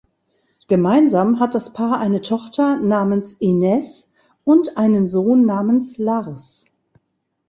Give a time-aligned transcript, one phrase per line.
[0.67, 4.07] Gemeinsam hat das Paar eine Tochter namens Inez
[4.43, 6.65] und einen Sohn namens Lars.